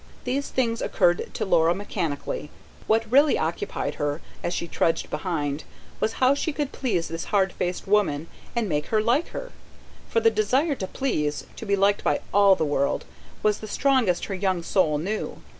[0.23, 2.49] These things occurred to Laura mechanically.
[2.87, 5.63] What really occupied her, as she trudged behind,
[5.99, 8.25] was how she could please this hard faced woman
[8.55, 9.51] and make her like her,
[10.09, 13.05] for the desire to please, to be liked by all the world,
[13.43, 15.43] was the strongest her young soul knew.